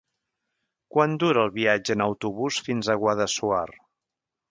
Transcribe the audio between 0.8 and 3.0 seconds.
Quant dura el viatge en autobús fins a